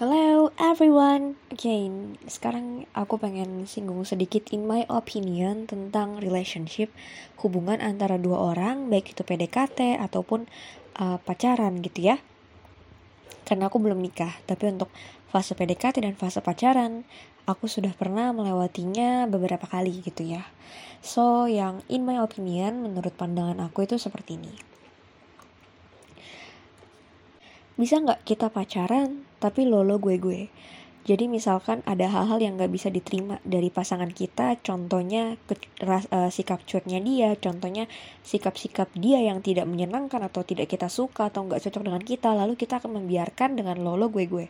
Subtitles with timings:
[0.00, 6.88] Hello everyone, again sekarang aku pengen singgung sedikit in my opinion tentang relationship
[7.44, 10.48] hubungan antara dua orang baik itu PDKT ataupun
[10.96, 12.16] uh, pacaran gitu ya.
[13.44, 14.88] Karena aku belum nikah, tapi untuk
[15.28, 17.04] fase PDKT dan fase pacaran
[17.44, 20.48] aku sudah pernah melewatinya beberapa kali gitu ya.
[21.04, 24.69] So yang in my opinion menurut pandangan aku itu seperti ini
[27.80, 30.40] bisa nggak kita pacaran tapi lolo gue gue?
[31.00, 36.28] Jadi misalkan ada hal-hal yang nggak bisa diterima dari pasangan kita contohnya ke, ras, uh,
[36.28, 37.88] sikap curnya dia contohnya
[38.20, 42.52] sikap-sikap dia yang tidak menyenangkan atau tidak kita suka atau nggak cocok dengan kita lalu
[42.52, 44.46] kita akan membiarkan dengan lolo gue gue.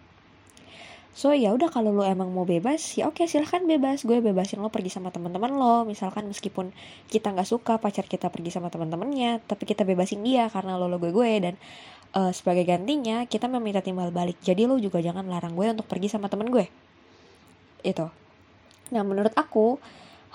[1.10, 4.02] So ya udah kalau lo emang mau bebas ya oke silahkan bebas.
[4.02, 5.86] Gue bebasin lo pergi sama teman-teman lo.
[5.86, 6.74] Misalkan meskipun
[7.10, 10.98] kita nggak suka pacar kita pergi sama teman-temannya tapi kita bebasin dia karena lo lo
[10.98, 11.54] gue gue dan
[12.14, 14.38] uh, sebagai gantinya kita meminta timbal balik.
[14.42, 16.66] Jadi lo juga jangan larang gue untuk pergi sama temen gue.
[17.82, 18.10] Itu.
[18.90, 19.78] Nah menurut aku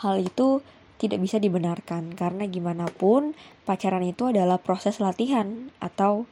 [0.04, 0.64] hal itu
[0.98, 2.16] tidak bisa dibenarkan.
[2.16, 3.36] Karena gimana pun
[3.67, 6.28] pacaran itu adalah proses latihan atau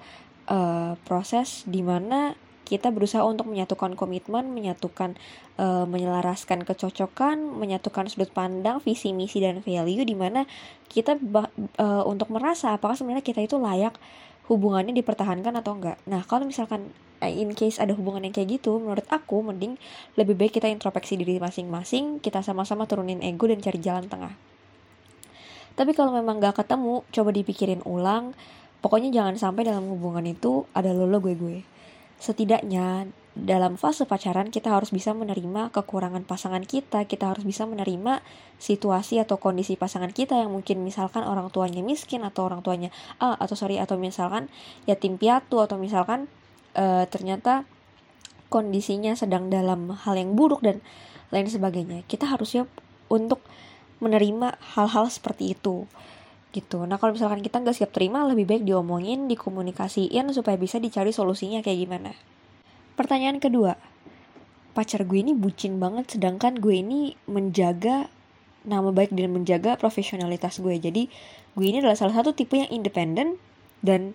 [0.48, 5.20] uh, proses di mana kita berusaha untuk menyatukan komitmen, menyatukan,
[5.60, 10.48] uh, menyelaraskan kecocokan, menyatukan sudut pandang, visi misi dan value di mana
[10.88, 11.20] kita
[11.78, 13.94] uh, untuk merasa apakah sebenarnya kita itu layak
[14.52, 15.98] hubungannya dipertahankan atau enggak.
[16.10, 16.92] Nah, kalau misalkan
[17.24, 19.80] eh, in case ada hubungan yang kayak gitu, menurut aku mending
[20.20, 24.36] lebih baik kita introspeksi diri masing-masing, kita sama-sama turunin ego dan cari jalan tengah.
[25.74, 28.38] Tapi kalau memang gak ketemu, coba dipikirin ulang.
[28.84, 31.58] Pokoknya jangan sampai dalam hubungan itu ada lolo gue gue.
[32.24, 38.24] Setidaknya dalam fase pacaran kita harus bisa menerima kekurangan pasangan kita, kita harus bisa menerima
[38.56, 43.36] situasi atau kondisi pasangan kita yang mungkin misalkan orang tuanya miskin atau orang tuanya ah
[43.36, 44.48] atau sorry atau misalkan
[44.88, 46.32] yatim piatu atau misalkan
[46.80, 47.68] uh, ternyata
[48.48, 50.80] kondisinya sedang dalam hal yang buruk dan
[51.36, 52.08] lain sebagainya.
[52.08, 52.72] Kita harus siap
[53.12, 53.44] untuk
[54.00, 55.92] menerima hal-hal seperti itu
[56.54, 56.86] gitu.
[56.86, 61.66] Nah kalau misalkan kita nggak siap terima lebih baik diomongin, dikomunikasiin supaya bisa dicari solusinya
[61.66, 62.12] kayak gimana.
[62.94, 63.74] Pertanyaan kedua,
[64.78, 68.08] pacar gue ini bucin banget sedangkan gue ini menjaga
[68.64, 70.78] nama baik dan menjaga profesionalitas gue.
[70.78, 71.10] Jadi
[71.58, 73.42] gue ini adalah salah satu tipe yang independen
[73.82, 74.14] dan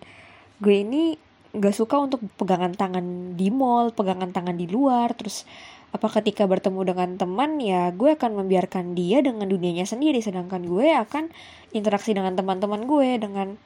[0.63, 1.19] gue ini
[1.59, 5.49] gak suka untuk pegangan tangan di mall, pegangan tangan di luar, terus
[5.89, 10.93] apa ketika bertemu dengan teman ya gue akan membiarkan dia dengan dunianya sendiri sedangkan gue
[10.93, 11.33] akan
[11.73, 13.57] interaksi dengan teman-teman gue dengan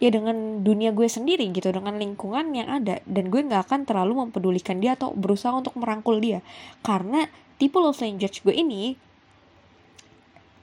[0.00, 3.04] ya dengan dunia gue sendiri gitu dengan lingkungan yang ada.
[3.04, 6.40] Dan gue nggak akan terlalu mempedulikan dia atau berusaha untuk merangkul dia.
[6.80, 7.28] Karena
[7.60, 8.96] tipe love language gue ini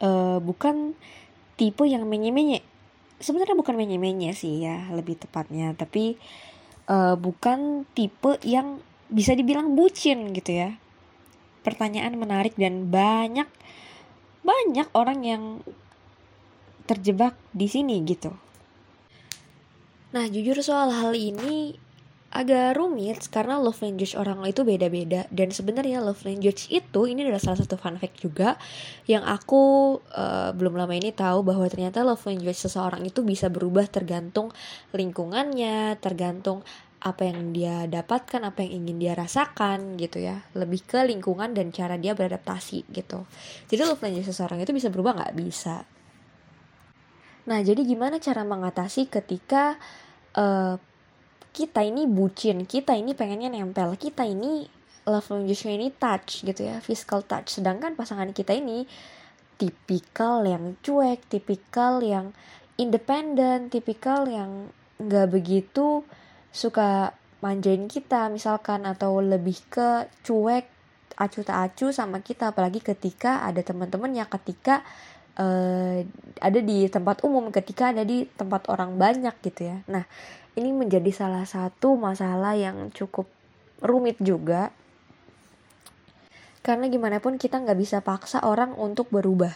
[0.02, 0.98] uh, bukan
[1.54, 2.66] tipe yang menye-menye.
[3.22, 5.78] Sebenarnya bukan menye-menye sih ya lebih tepatnya.
[5.78, 6.18] Tapi
[6.90, 10.76] uh, bukan tipe yang bisa dibilang bucin gitu ya
[11.68, 13.52] pertanyaan menarik dan banyak
[14.48, 15.44] banyak orang yang
[16.88, 18.32] terjebak di sini gitu.
[20.16, 21.76] Nah, jujur soal hal ini
[22.28, 25.28] agak rumit karena love language orang itu beda-beda.
[25.28, 28.56] Dan sebenarnya love language itu ini adalah salah satu fun fact juga
[29.04, 33.88] yang aku uh, belum lama ini tahu bahwa ternyata love language seseorang itu bisa berubah
[33.92, 34.52] tergantung
[34.96, 36.64] lingkungannya, tergantung
[36.98, 40.42] apa yang dia dapatkan, apa yang ingin dia rasakan gitu ya.
[40.58, 43.26] Lebih ke lingkungan dan cara dia beradaptasi gitu.
[43.70, 45.34] Jadi love language seseorang itu bisa berubah nggak?
[45.38, 45.86] Bisa.
[47.48, 49.80] Nah, jadi gimana cara mengatasi ketika
[50.36, 50.76] uh,
[51.56, 54.68] kita ini bucin, kita ini pengennya nempel, kita ini
[55.08, 57.56] love language ini touch gitu ya, physical touch.
[57.62, 58.84] Sedangkan pasangan kita ini
[59.56, 62.36] tipikal yang cuek, tipikal yang
[62.76, 66.04] independen, tipikal yang nggak begitu
[66.52, 67.14] suka
[67.44, 70.66] manjain kita misalkan atau lebih ke cuek
[71.18, 74.86] acu tak acu sama kita apalagi ketika ada teman-teman yang ketika
[75.38, 76.02] uh,
[76.38, 79.78] ada di tempat umum ketika ada di tempat orang banyak gitu ya.
[79.90, 80.06] Nah,
[80.58, 83.30] ini menjadi salah satu masalah yang cukup
[83.82, 84.74] rumit juga.
[86.66, 89.54] Karena gimana pun kita nggak bisa paksa orang untuk berubah.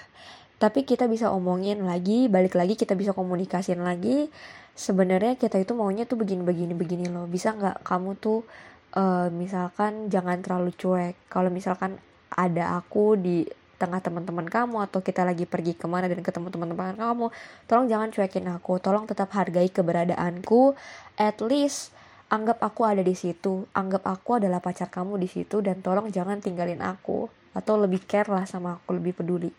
[0.61, 4.29] Tapi kita bisa omongin lagi, balik lagi kita bisa komunikasin lagi.
[4.77, 7.25] Sebenarnya kita itu maunya tuh begini-begini begini loh.
[7.25, 8.45] Bisa nggak kamu tuh
[8.93, 11.17] uh, misalkan jangan terlalu cuek.
[11.33, 11.97] Kalau misalkan
[12.29, 13.49] ada aku di
[13.81, 17.33] tengah teman-teman kamu atau kita lagi pergi ke mana dan ketemu teman-teman kamu
[17.65, 20.77] tolong jangan cuekin aku tolong tetap hargai keberadaanku
[21.17, 21.89] at least
[22.29, 26.37] anggap aku ada di situ anggap aku adalah pacar kamu di situ dan tolong jangan
[26.37, 27.25] tinggalin aku
[27.57, 29.49] atau lebih care lah sama aku lebih peduli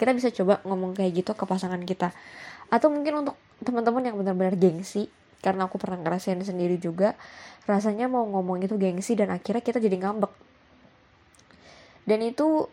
[0.00, 2.16] kita bisa coba ngomong kayak gitu ke pasangan kita.
[2.72, 5.12] Atau mungkin untuk teman-teman yang benar-benar gengsi
[5.44, 7.16] karena aku pernah ngerasain sendiri juga
[7.68, 10.32] rasanya mau ngomong itu gengsi dan akhirnya kita jadi ngambek.
[12.08, 12.64] Dan itu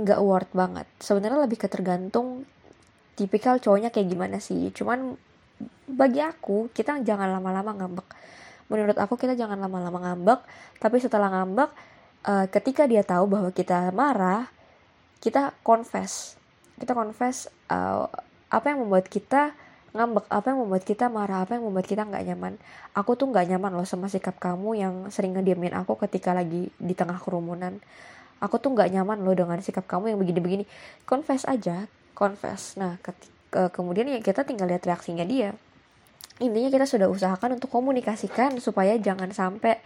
[0.00, 0.88] nggak worth banget.
[0.96, 2.48] Sebenarnya lebih ketergantung
[3.20, 4.72] tipikal cowoknya kayak gimana sih.
[4.72, 5.20] Cuman
[5.84, 8.08] bagi aku kita jangan lama-lama ngambek.
[8.72, 10.40] Menurut aku kita jangan lama-lama ngambek
[10.80, 11.70] tapi setelah ngambek
[12.24, 14.48] uh, ketika dia tahu bahwa kita marah
[15.20, 16.34] kita confess.
[16.80, 18.08] Kita confess uh,
[18.50, 19.52] apa yang membuat kita
[19.90, 22.56] ngambek apa yang membuat kita marah apa yang membuat kita nggak nyaman.
[22.96, 26.94] Aku tuh nggak nyaman loh sama sikap kamu yang sering ngediamin aku ketika lagi di
[26.94, 27.78] tengah kerumunan.
[28.40, 30.64] Aku tuh nggak nyaman loh dengan sikap kamu yang begini-begini.
[31.04, 32.78] Confess aja confess.
[32.78, 35.52] Nah ketika, kemudian ya kita tinggal lihat reaksinya dia.
[36.40, 39.76] Intinya kita sudah usahakan untuk komunikasikan supaya jangan sampai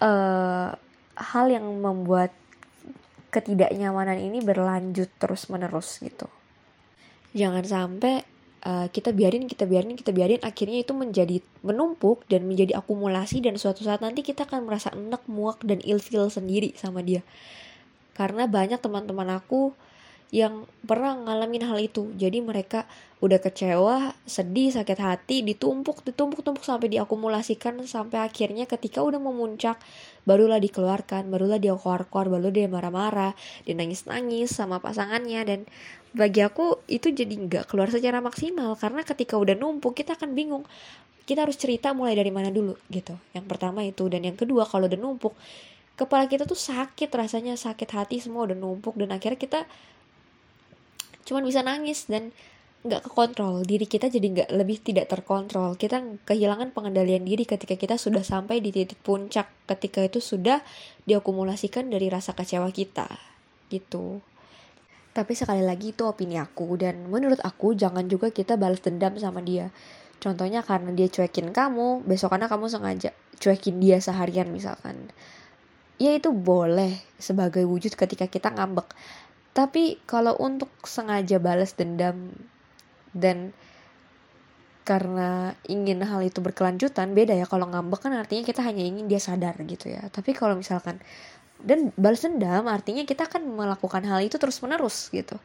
[0.00, 0.72] uh,
[1.16, 2.32] hal yang membuat
[3.36, 6.24] ketidaknyamanan ini berlanjut terus menerus gitu.
[7.36, 8.24] Jangan sampai
[8.64, 13.60] uh, kita biarin kita biarin kita biarin akhirnya itu menjadi menumpuk dan menjadi akumulasi dan
[13.60, 17.20] suatu saat nanti kita akan merasa enak muak dan ilfil sendiri sama dia.
[18.16, 19.76] Karena banyak teman-teman aku
[20.34, 22.10] yang pernah ngalamin hal itu.
[22.18, 22.84] Jadi mereka
[23.22, 29.80] udah kecewa sedih sakit hati ditumpuk ditumpuk tumpuk sampai diakumulasikan sampai akhirnya ketika udah memuncak
[30.28, 33.32] barulah dikeluarkan barulah dia keluar-keluar baru dia marah-marah
[33.64, 35.40] dia nangis-nangis sama pasangannya.
[35.46, 35.60] Dan
[36.12, 40.64] bagi aku itu jadi nggak keluar secara maksimal karena ketika udah numpuk kita akan bingung
[41.26, 43.18] kita harus cerita mulai dari mana dulu gitu.
[43.34, 45.34] Yang pertama itu dan yang kedua kalau udah numpuk
[45.96, 49.60] kepala kita tuh sakit rasanya sakit hati semua udah numpuk dan akhirnya kita
[51.26, 52.30] cuman bisa nangis dan
[52.86, 53.66] nggak kekontrol.
[53.66, 55.74] Diri kita jadi nggak lebih tidak terkontrol.
[55.74, 60.62] Kita kehilangan pengendalian diri ketika kita sudah sampai di titik puncak ketika itu sudah
[61.04, 63.10] diakumulasikan dari rasa kecewa kita
[63.68, 64.22] gitu.
[65.10, 66.78] Tapi sekali lagi itu opini aku.
[66.78, 69.74] Dan menurut aku jangan juga kita balas dendam sama dia.
[70.22, 75.12] Contohnya karena dia cuekin kamu besokannya kamu sengaja cuekin dia seharian misalkan.
[75.96, 78.84] Ya itu boleh sebagai wujud ketika kita ngambek
[79.56, 82.28] tapi kalau untuk sengaja balas dendam
[83.16, 83.56] dan
[84.84, 87.48] karena ingin hal itu berkelanjutan beda ya.
[87.48, 90.04] Kalau ngambek kan artinya kita hanya ingin dia sadar gitu ya.
[90.12, 91.00] Tapi kalau misalkan
[91.64, 95.40] dan balas dendam artinya kita akan melakukan hal itu terus menerus gitu.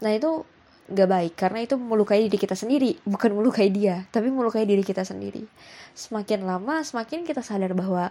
[0.00, 0.48] Nah itu
[0.88, 5.04] gak baik karena itu melukai diri kita sendiri bukan melukai dia tapi melukai diri kita
[5.04, 5.44] sendiri.
[5.92, 8.08] Semakin lama semakin kita sadar bahwa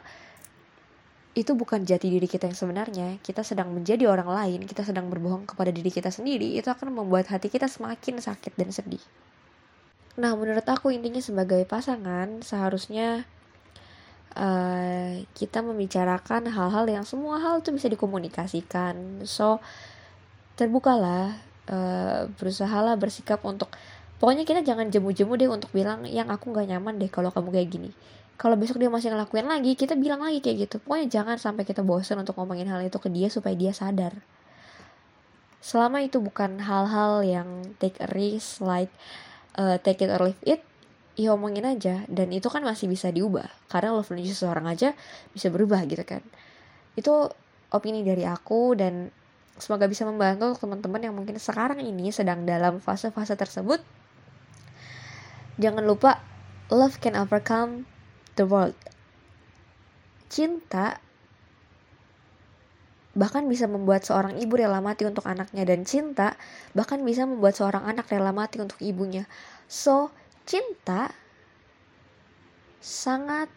[1.35, 3.19] itu bukan jati diri kita yang sebenarnya.
[3.19, 7.27] Kita sedang menjadi orang lain, kita sedang berbohong kepada diri kita sendiri, itu akan membuat
[7.27, 9.03] hati kita semakin sakit dan sedih.
[10.15, 13.27] Nah, menurut aku intinya sebagai pasangan seharusnya
[14.31, 19.27] uh, kita membicarakan hal-hal yang semua hal itu bisa dikomunikasikan.
[19.27, 19.59] So,
[20.55, 21.35] terbukalah,
[21.67, 23.75] uh, berusahalah bersikap untuk
[24.23, 27.69] pokoknya kita jangan jemu-jemu deh untuk bilang yang aku nggak nyaman deh kalau kamu kayak
[27.75, 27.91] gini
[28.35, 30.75] kalau besok dia masih ngelakuin lagi kita bilang lagi kayak gitu.
[30.83, 34.11] Pokoknya jangan sampai kita bosan untuk ngomongin hal itu ke dia supaya dia sadar.
[35.63, 37.47] Selama itu bukan hal-hal yang
[37.79, 38.91] take a risk like
[39.55, 40.61] uh, take it or leave it
[41.15, 42.03] ya omongin aja.
[42.11, 43.47] Dan itu kan masih bisa diubah.
[43.71, 44.91] Karena love language seseorang aja
[45.31, 46.19] bisa berubah gitu kan.
[46.99, 47.31] Itu
[47.71, 49.15] opini dari aku dan
[49.55, 53.79] semoga bisa membantu teman-teman yang mungkin sekarang ini sedang dalam fase-fase tersebut.
[55.55, 56.19] Jangan lupa
[56.67, 57.87] love can overcome
[58.35, 58.77] the world.
[60.31, 60.99] Cinta
[63.15, 66.35] bahkan bisa membuat seorang ibu rela mati untuk anaknya dan cinta
[66.75, 69.23] bahkan bisa membuat seorang anak rela mati untuk ibunya.
[69.71, 70.11] So,
[70.43, 71.15] cinta
[72.83, 73.47] sangat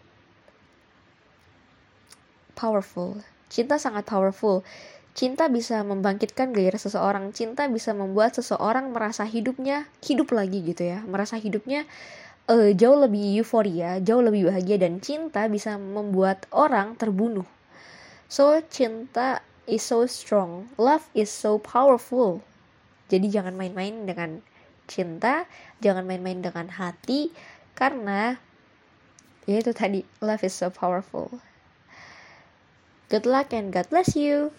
[2.55, 3.19] powerful.
[3.51, 4.63] Cinta sangat powerful.
[5.19, 7.35] Cinta bisa membangkitkan gairah seseorang.
[7.35, 11.03] Cinta bisa membuat seseorang merasa hidupnya hidup lagi gitu ya.
[11.03, 11.91] Merasa hidupnya
[12.49, 17.47] uh, jauh lebih euforia, jauh lebih bahagia dan cinta bisa membuat orang terbunuh.
[18.29, 22.41] So cinta is so strong, love is so powerful.
[23.09, 24.41] Jadi jangan main-main dengan
[24.89, 25.45] cinta,
[25.81, 27.33] jangan main-main dengan hati
[27.77, 28.37] karena
[29.49, 31.41] ya itu tadi love is so powerful.
[33.09, 34.53] Good luck and God bless you.